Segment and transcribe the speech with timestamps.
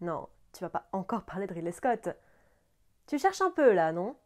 [0.00, 2.08] Non, tu vas pas encore parler de Ridley Scott.
[3.06, 4.16] Tu cherches un peu là, non?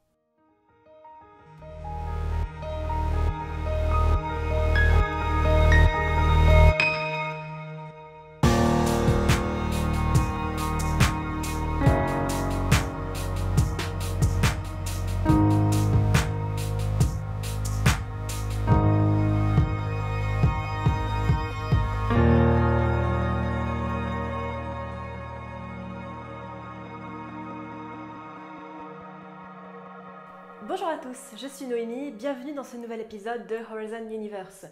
[30.99, 34.67] À tous, je suis Noémie, bienvenue dans ce nouvel épisode de Horizon Universe.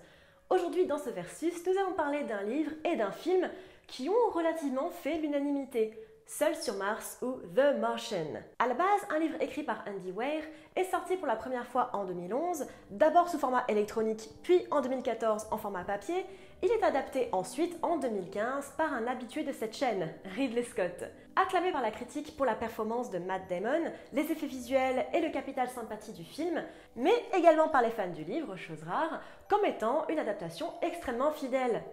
[0.51, 3.49] Aujourd'hui dans ce versus, nous allons parler d'un livre et d'un film
[3.87, 5.93] qui ont relativement fait l'unanimité.
[6.29, 8.43] Seul sur Mars ou The Martian.
[8.59, 10.43] À la base, un livre écrit par Andy Weir
[10.75, 15.47] est sorti pour la première fois en 2011, d'abord sous format électronique, puis en 2014
[15.53, 16.27] en format papier.
[16.63, 21.05] Il est adapté ensuite en 2015 par un habitué de cette chaîne, Ridley Scott.
[21.37, 25.31] Acclamé par la critique pour la performance de Matt Damon, les effets visuels et le
[25.31, 26.61] capital sympathie du film,
[26.97, 31.85] mais également par les fans du livre, chose rare, comme étant une adaptation extrêmement fidèle.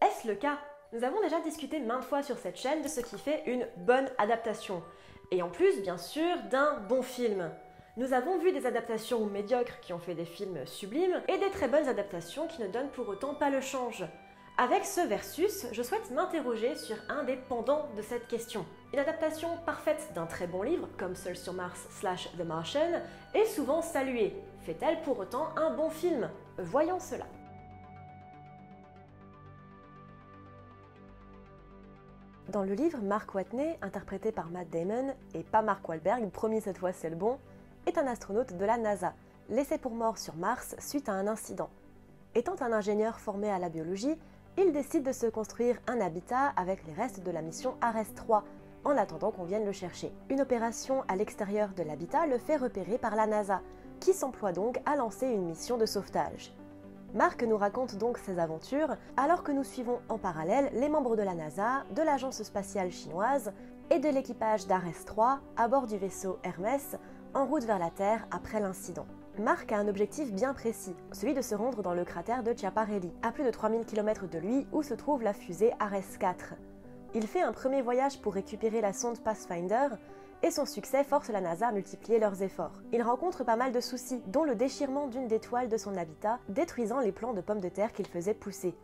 [0.00, 0.58] Est-ce le cas?
[0.92, 4.08] Nous avons déjà discuté maintes fois sur cette chaîne de ce qui fait une bonne
[4.18, 4.82] adaptation.
[5.30, 7.50] Et en plus, bien sûr, d'un bon film.
[7.96, 11.68] Nous avons vu des adaptations médiocres qui ont fait des films sublimes et des très
[11.68, 14.04] bonnes adaptations qui ne donnent pour autant pas le change.
[14.58, 18.66] Avec ce versus, je souhaite m'interroger sur un des pendants de cette question.
[18.92, 23.00] Une adaptation parfaite d'un très bon livre, comme Seul sur Mars slash The Martian,
[23.32, 24.34] est souvent saluée.
[24.62, 26.28] Fait-elle pour autant un bon film?
[26.58, 27.26] Voyons cela.
[32.50, 36.78] Dans le livre, Mark Watney, interprété par Matt Damon, et pas Mark Wahlberg, promis cette
[36.78, 37.38] fois c'est le bon,
[37.86, 39.12] est un astronaute de la NASA,
[39.48, 41.70] laissé pour mort sur Mars suite à un incident.
[42.34, 44.18] Étant un ingénieur formé à la biologie,
[44.58, 48.42] il décide de se construire un habitat avec les restes de la mission Ares 3,
[48.82, 50.10] en attendant qu'on vienne le chercher.
[50.28, 53.60] Une opération à l'extérieur de l'habitat le fait repérer par la NASA,
[54.00, 56.52] qui s'emploie donc à lancer une mission de sauvetage.
[57.14, 61.22] Marc nous raconte donc ses aventures alors que nous suivons en parallèle les membres de
[61.22, 63.52] la NASA, de l'agence spatiale chinoise
[63.90, 66.96] et de l'équipage d'Ares 3 à bord du vaisseau Hermès
[67.34, 69.06] en route vers la Terre après l'incident.
[69.40, 73.12] Marc a un objectif bien précis, celui de se rendre dans le cratère de Chiaparelli,
[73.22, 76.54] à plus de 3000 km de lui où se trouve la fusée Ares 4.
[77.14, 79.88] Il fait un premier voyage pour récupérer la sonde Pathfinder
[80.42, 82.80] et son succès force la NASA à multiplier leurs efforts.
[82.92, 86.38] Il rencontre pas mal de soucis, dont le déchirement d'une des toiles de son habitat,
[86.48, 88.74] détruisant les plants de pommes de terre qu'il faisait pousser.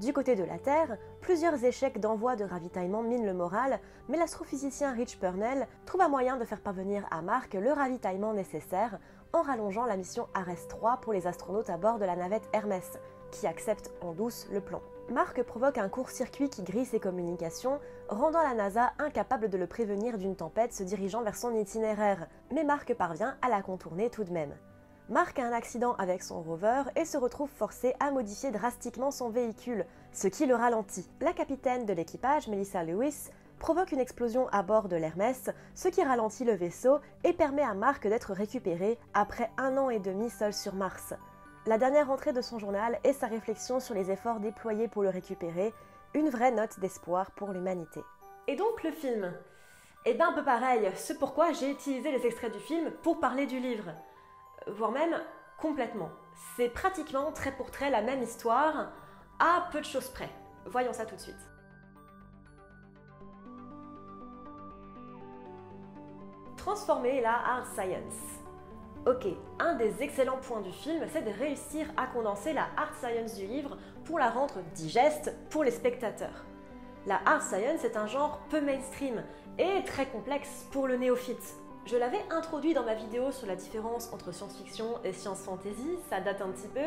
[0.00, 4.92] Du côté de la Terre, plusieurs échecs d'envoi de ravitaillement minent le moral, mais l'astrophysicien
[4.92, 8.98] Rich Purnell trouve un moyen de faire parvenir à Mark le ravitaillement nécessaire
[9.32, 12.98] en rallongeant la mission Ares 3 pour les astronautes à bord de la navette Hermès,
[13.30, 14.82] qui acceptent en douce le plan.
[15.10, 20.16] Mark provoque un court-circuit qui grille ses communications, rendant la NASA incapable de le prévenir
[20.16, 24.32] d'une tempête se dirigeant vers son itinéraire, mais Mark parvient à la contourner tout de
[24.32, 24.54] même.
[25.08, 29.28] Mark a un accident avec son rover et se retrouve forcé à modifier drastiquement son
[29.28, 31.10] véhicule, ce qui le ralentit.
[31.20, 36.02] La capitaine de l'équipage, Melissa Lewis, provoque une explosion à bord de l'Hermès, ce qui
[36.02, 40.52] ralentit le vaisseau et permet à Mark d'être récupéré après un an et demi seul
[40.52, 41.14] sur Mars.
[41.64, 45.10] La dernière entrée de son journal est sa réflexion sur les efforts déployés pour le
[45.10, 45.72] récupérer,
[46.12, 48.00] une vraie note d'espoir pour l'humanité.
[48.48, 49.32] Et donc le film?
[50.04, 53.46] Eh bien un peu pareil, c'est pourquoi j'ai utilisé les extraits du film pour parler
[53.46, 53.92] du livre.
[54.66, 55.22] Voire même
[55.56, 56.10] complètement.
[56.56, 58.90] C'est pratiquement trait pour trait la même histoire,
[59.38, 60.30] à peu de choses près.
[60.66, 61.48] Voyons ça tout de suite.
[66.56, 68.41] Transformer la hard science.
[69.04, 69.26] Ok,
[69.58, 73.46] un des excellents points du film, c'est de réussir à condenser la hard science du
[73.46, 76.44] livre pour la rendre digeste pour les spectateurs.
[77.08, 79.24] La hard science est un genre peu mainstream
[79.58, 81.56] et très complexe pour le néophyte.
[81.84, 86.40] Je l'avais introduit dans ma vidéo sur la différence entre science-fiction et science-fantasy, ça date
[86.40, 86.84] un petit peu.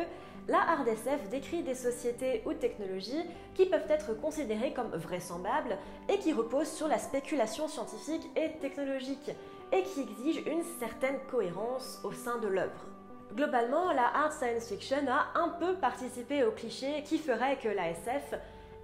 [0.48, 5.76] La hard SF décrit des sociétés ou technologies qui peuvent être considérées comme vraisemblables
[6.08, 9.32] et qui reposent sur la spéculation scientifique et technologique
[9.72, 12.86] et qui exige une certaine cohérence au sein de l'œuvre.
[13.34, 17.90] Globalement, la hard science fiction a un peu participé au cliché qui ferait que la
[17.90, 18.34] SF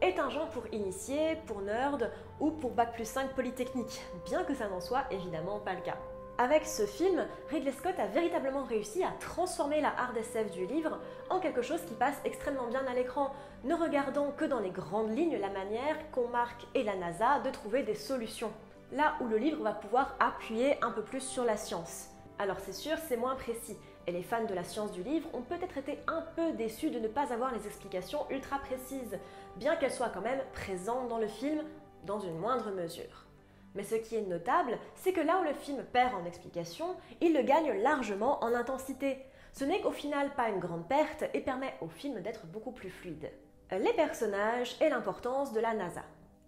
[0.01, 4.55] est un genre pour initiés, pour nerds ou pour bac plus 5 polytechnique, bien que
[4.55, 5.97] ça n'en soit évidemment pas le cas.
[6.39, 10.99] Avec ce film, Ridley Scott a véritablement réussi à transformer la hard SF du livre
[11.31, 13.33] en quelque chose qui passe extrêmement bien à l'écran,
[13.65, 17.51] ne regardant que dans les grandes lignes la manière qu'ont Mark et la NASA de
[17.51, 18.51] trouver des solutions
[18.93, 22.09] là où le livre va pouvoir appuyer un peu plus sur la science.
[22.39, 25.43] Alors c'est sûr, c'est moins précis, et les fans de la science du livre ont
[25.43, 29.19] peut-être été un peu déçus de ne pas avoir les explications ultra précises,
[29.57, 31.63] bien qu'elles soient quand même présentes dans le film
[32.05, 33.27] dans une moindre mesure.
[33.75, 37.33] Mais ce qui est notable, c'est que là où le film perd en explication, il
[37.33, 39.25] le gagne largement en intensité.
[39.55, 42.91] Ce n'est qu'au final pas une grande perte et permet au film d'être beaucoup plus
[42.91, 43.31] fluide.
[43.71, 46.03] Les personnages et l'importance de la NASA.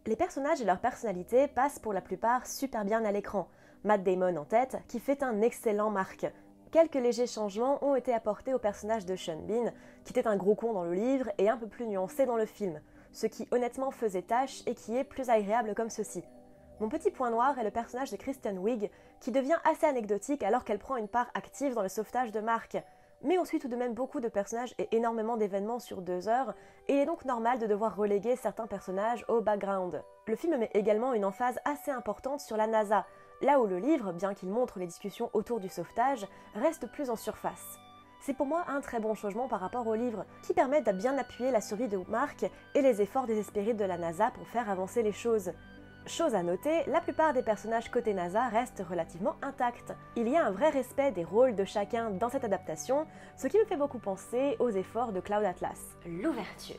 [0.06, 3.48] Les personnages et leur personnalité passent pour la plupart super bien à l'écran.
[3.84, 6.26] Matt Damon en tête, qui fait un excellent Mark.
[6.70, 9.72] Quelques légers changements ont été apportés au personnage de Sean Bean,
[10.04, 12.44] qui était un gros con dans le livre et un peu plus nuancé dans le
[12.44, 16.22] film, ce qui honnêtement faisait tâche et qui est plus agréable comme ceci.
[16.80, 18.90] Mon petit point noir est le personnage de Kristen Wiig,
[19.20, 22.76] qui devient assez anecdotique alors qu'elle prend une part active dans le sauvetage de Mark.
[23.24, 26.52] Mais on suit tout de même beaucoup de personnages et énormément d'événements sur deux heures,
[26.88, 30.02] et il est donc normal de devoir reléguer certains personnages au background.
[30.26, 33.06] Le film met également une emphase assez importante sur la NASA,
[33.40, 37.16] là où le livre, bien qu'il montre les discussions autour du sauvetage, reste plus en
[37.16, 37.78] surface.
[38.20, 41.16] C'est pour moi un très bon changement par rapport au livre, qui permet de bien
[41.16, 42.44] appuyer la survie de Mark
[42.74, 45.50] et les efforts désespérés de la NASA pour faire avancer les choses.
[46.06, 49.94] Chose à noter, la plupart des personnages côté NASA restent relativement intacts.
[50.16, 53.06] Il y a un vrai respect des rôles de chacun dans cette adaptation,
[53.38, 55.80] ce qui me fait beaucoup penser aux efforts de Cloud Atlas.
[56.04, 56.76] L'ouverture.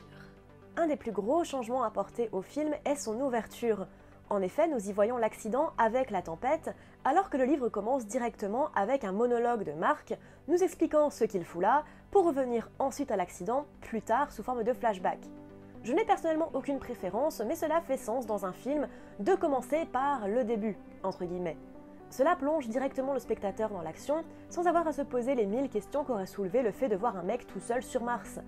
[0.76, 3.88] Un des plus gros changements apportés au film est son ouverture.
[4.30, 6.72] En effet, nous y voyons l'accident avec la tempête,
[7.04, 10.14] alors que le livre commence directement avec un monologue de Mark
[10.46, 14.62] nous expliquant ce qu'il fout là, pour revenir ensuite à l'accident plus tard sous forme
[14.62, 15.18] de flashback.
[15.86, 18.88] Je n'ai personnellement aucune préférence, mais cela fait sens dans un film
[19.20, 21.56] de commencer par le début, entre guillemets.
[22.10, 26.02] Cela plonge directement le spectateur dans l'action, sans avoir à se poser les mille questions
[26.02, 28.40] qu'aurait soulevé le fait de voir un mec tout seul sur Mars.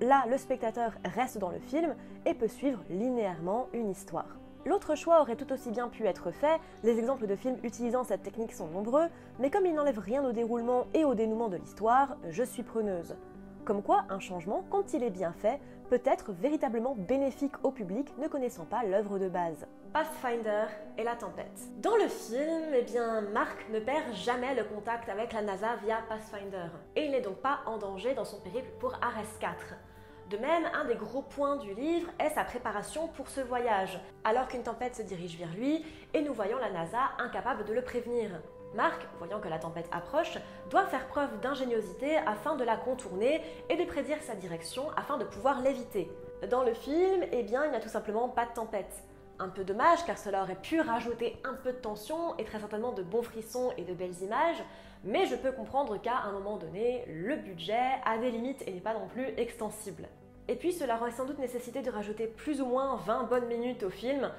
[0.00, 1.94] Là, le spectateur reste dans le film
[2.24, 4.38] et peut suivre linéairement une histoire.
[4.64, 8.22] L'autre choix aurait tout aussi bien pu être fait, les exemples de films utilisant cette
[8.22, 9.08] technique sont nombreux,
[9.38, 13.16] mais comme il n'enlève rien au déroulement et au dénouement de l'histoire, je suis preneuse.
[13.66, 18.12] Comme quoi, un changement, quand il est bien fait, peut être véritablement bénéfique au public
[18.18, 19.66] ne connaissant pas l'œuvre de base.
[19.92, 20.66] Pathfinder
[20.98, 21.60] et la tempête.
[21.78, 25.98] Dans le film, eh bien, Mark ne perd jamais le contact avec la NASA via
[26.08, 29.56] Pathfinder, et il n'est donc pas en danger dans son périple pour Ares 4.
[30.30, 34.48] De même, un des gros points du livre est sa préparation pour ce voyage, alors
[34.48, 35.84] qu'une tempête se dirige vers lui
[36.14, 38.30] et nous voyons la NASA incapable de le prévenir.
[38.76, 40.38] Marc, voyant que la tempête approche,
[40.70, 43.40] doit faire preuve d'ingéniosité afin de la contourner
[43.70, 46.10] et de prédire sa direction afin de pouvoir l'éviter.
[46.50, 49.02] Dans le film, eh bien, il n'y a tout simplement pas de tempête.
[49.38, 52.92] Un peu dommage car cela aurait pu rajouter un peu de tension et très certainement
[52.92, 54.62] de bons frissons et de belles images,
[55.04, 58.80] mais je peux comprendre qu'à un moment donné, le budget a des limites et n'est
[58.80, 60.08] pas non plus extensible.
[60.48, 63.82] Et puis cela aurait sans doute nécessité de rajouter plus ou moins 20 bonnes minutes
[63.82, 64.30] au film,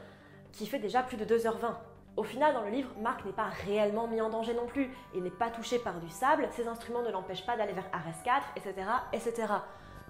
[0.51, 1.75] qui fait déjà plus de 2h20.
[2.17, 4.91] Au final, dans le livre, Mark n'est pas réellement mis en danger non plus.
[5.13, 8.23] Il n'est pas touché par du sable, ses instruments ne l'empêchent pas d'aller vers Ares
[8.23, 8.73] 4, etc.,
[9.13, 9.53] etc.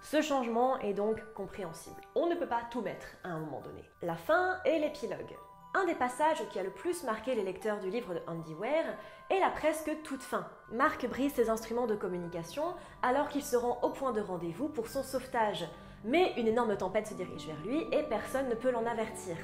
[0.02, 2.00] Ce changement est donc compréhensible.
[2.16, 3.84] On ne peut pas tout mettre à un moment donné.
[4.02, 5.36] La fin et l'épilogue.
[5.74, 8.96] Un des passages qui a le plus marqué les lecteurs du livre de Andy Ware
[9.30, 10.48] est la presque toute fin.
[10.72, 14.88] Mark brise ses instruments de communication alors qu'il se rend au point de rendez-vous pour
[14.88, 15.66] son sauvetage.
[16.06, 19.36] Mais une énorme tempête se dirige vers lui et personne ne peut l'en avertir.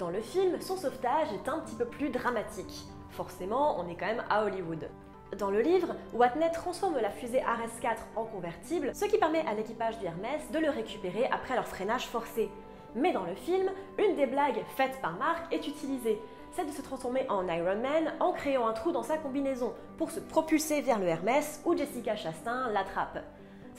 [0.00, 2.86] Dans le film, son sauvetage est un petit peu plus dramatique.
[3.10, 4.88] Forcément, on est quand même à Hollywood.
[5.36, 9.52] Dans le livre, Watney transforme la fusée Ares 4 en convertible, ce qui permet à
[9.52, 12.48] l'équipage du Hermès de le récupérer après leur freinage forcé.
[12.94, 13.68] Mais dans le film,
[13.98, 16.18] une des blagues faites par Mark est utilisée,
[16.52, 20.10] celle de se transformer en Iron Man en créant un trou dans sa combinaison pour
[20.10, 23.18] se propulser vers le Hermès où Jessica Chastain l'attrape.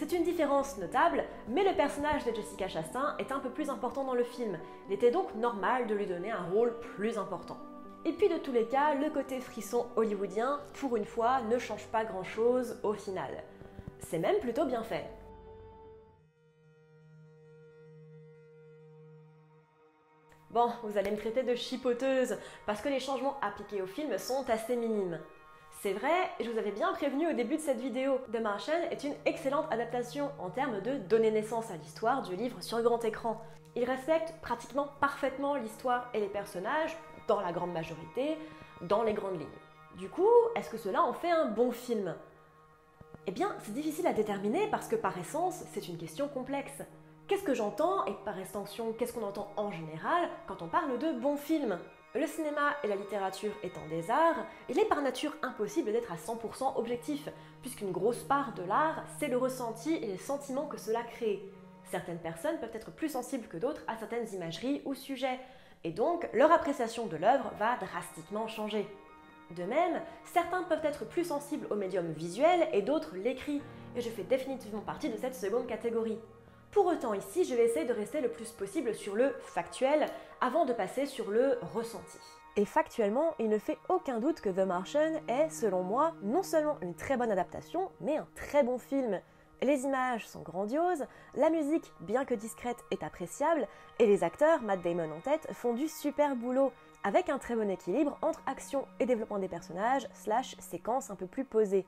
[0.01, 4.03] C'est une différence notable, mais le personnage de Jessica Chastain est un peu plus important
[4.03, 4.57] dans le film.
[4.87, 7.57] Il était donc normal de lui donner un rôle plus important.
[8.03, 11.85] Et puis de tous les cas, le côté frisson hollywoodien, pour une fois, ne change
[11.89, 13.43] pas grand-chose au final.
[13.99, 15.05] C'est même plutôt bien fait.
[20.49, 24.49] Bon, vous allez me traiter de chipoteuse, parce que les changements appliqués au film sont
[24.49, 25.19] assez minimes.
[25.81, 29.03] C'est vrai, je vous avais bien prévenu au début de cette vidéo, The Martian est
[29.03, 33.41] une excellente adaptation en termes de donner naissance à l'histoire du livre sur grand écran.
[33.75, 36.95] Il respecte pratiquement parfaitement l'histoire et les personnages,
[37.27, 38.37] dans la grande majorité,
[38.81, 39.97] dans les grandes lignes.
[39.97, 42.13] Du coup, est-ce que cela en fait un bon film?
[43.25, 46.83] Eh bien, c'est difficile à déterminer parce que par essence, c'est une question complexe.
[47.27, 51.11] Qu'est-ce que j'entends et par extension, qu'est-ce qu'on entend en général quand on parle de
[51.13, 51.79] bon film
[52.13, 56.17] le cinéma et la littérature étant des arts, il est par nature impossible d'être à
[56.17, 57.29] 100% objectif,
[57.61, 61.41] puisqu'une grosse part de l'art, c'est le ressenti et les sentiments que cela crée.
[61.89, 65.39] Certaines personnes peuvent être plus sensibles que d'autres à certaines imageries ou sujets,
[65.83, 68.85] et donc leur appréciation de l'œuvre va drastiquement changer.
[69.55, 73.61] De même, certains peuvent être plus sensibles au médium visuel et d'autres l'écrit,
[73.95, 76.19] et je fais définitivement partie de cette seconde catégorie.
[76.71, 80.05] Pour autant, ici, je vais essayer de rester le plus possible sur le factuel
[80.39, 82.17] avant de passer sur le ressenti.
[82.55, 86.77] Et factuellement, il ne fait aucun doute que The Martian est, selon moi, non seulement
[86.81, 89.19] une très bonne adaptation, mais un très bon film.
[89.61, 93.67] Les images sont grandioses, la musique, bien que discrète, est appréciable,
[93.99, 96.71] et les acteurs, Matt Damon en tête, font du super boulot,
[97.03, 101.27] avec un très bon équilibre entre action et développement des personnages, slash séquences un peu
[101.27, 101.85] plus posées.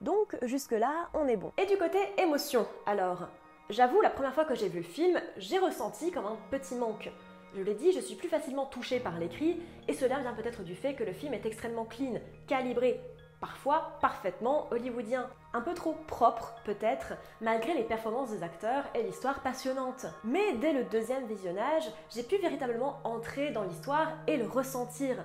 [0.00, 1.52] Donc jusque-là, on est bon.
[1.56, 3.28] Et du côté émotion, alors,
[3.70, 7.10] j'avoue, la première fois que j'ai vu le film, j'ai ressenti comme un petit manque.
[7.56, 10.74] Je l'ai dit, je suis plus facilement touchée par l'écrit, et cela vient peut-être du
[10.74, 12.18] fait que le film est extrêmement clean,
[12.48, 13.00] calibré,
[13.40, 15.28] parfois parfaitement hollywoodien.
[15.52, 20.06] Un peu trop propre, peut-être, malgré les performances des acteurs et l'histoire passionnante.
[20.24, 25.24] Mais dès le deuxième visionnage, j'ai pu véritablement entrer dans l'histoire et le ressentir.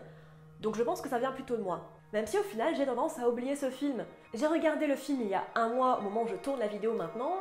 [0.60, 1.90] Donc je pense que ça vient plutôt de moi.
[2.12, 4.06] Même si au final j'ai tendance à oublier ce film.
[4.34, 6.68] J'ai regardé le film il y a un mois au moment où je tourne la
[6.68, 7.38] vidéo maintenant,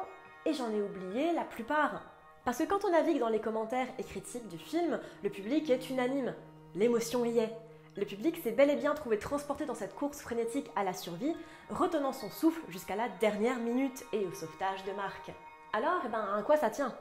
[0.49, 2.01] et j'en ai oublié la plupart.
[2.45, 5.91] Parce que quand on navigue dans les commentaires et critiques du film, le public est
[5.91, 6.35] unanime.
[6.75, 7.55] L'émotion y est.
[7.97, 11.35] Le public s'est bel et bien trouvé transporté dans cette course frénétique à la survie,
[11.69, 15.31] retenant son souffle jusqu'à la dernière minute et au sauvetage de Marc.
[15.75, 16.95] Alors, eh ben, à quoi ça tient?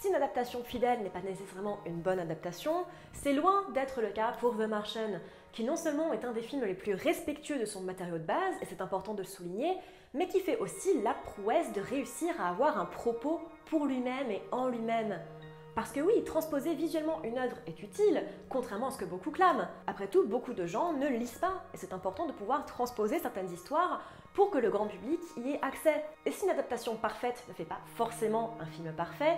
[0.00, 4.32] Si une adaptation fidèle n'est pas nécessairement une bonne adaptation, c'est loin d'être le cas
[4.40, 5.20] pour The Martian,
[5.52, 8.54] qui non seulement est un des films les plus respectueux de son matériau de base,
[8.60, 9.76] et c'est important de le souligner,
[10.12, 14.42] mais qui fait aussi la prouesse de réussir à avoir un propos pour lui-même et
[14.52, 15.18] en lui-même.
[15.74, 19.66] Parce que oui, transposer visuellement une œuvre est utile, contrairement à ce que beaucoup clament.
[19.86, 23.52] Après tout, beaucoup de gens ne lisent pas, et c'est important de pouvoir transposer certaines
[23.52, 24.02] histoires
[24.34, 26.04] pour que le grand public y ait accès.
[26.26, 29.36] Et si une adaptation parfaite ne fait pas forcément un film parfait,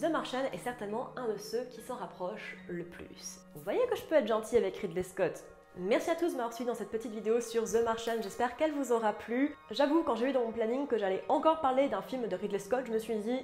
[0.00, 3.40] The Martian est certainement un de ceux qui s'en rapproche le plus.
[3.54, 5.44] Vous voyez que je peux être gentil avec Ridley Scott.
[5.76, 8.72] Merci à tous de m'avoir suivi dans cette petite vidéo sur The Martian, j'espère qu'elle
[8.72, 9.54] vous aura plu.
[9.70, 12.58] J'avoue, quand j'ai vu dans mon planning que j'allais encore parler d'un film de Ridley
[12.58, 13.40] Scott, je me suis dit...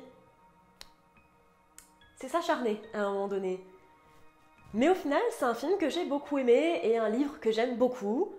[2.16, 3.64] C'est s'acharner à un moment donné.
[4.74, 7.76] Mais au final, c'est un film que j'ai beaucoup aimé et un livre que j'aime
[7.76, 8.34] beaucoup.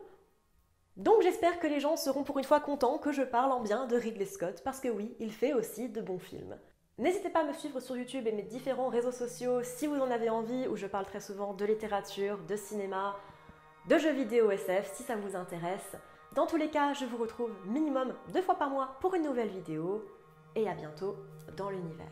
[0.97, 3.85] Donc j'espère que les gens seront pour une fois contents que je parle en bien
[3.85, 6.59] de Ridley Scott, parce que oui, il fait aussi de bons films.
[6.99, 10.11] N'hésitez pas à me suivre sur YouTube et mes différents réseaux sociaux si vous en
[10.11, 13.15] avez envie, où je parle très souvent de littérature, de cinéma,
[13.87, 15.95] de jeux vidéo SF, si ça vous intéresse.
[16.35, 19.47] Dans tous les cas, je vous retrouve minimum deux fois par mois pour une nouvelle
[19.47, 20.03] vidéo,
[20.55, 21.15] et à bientôt
[21.55, 22.05] dans l'univers.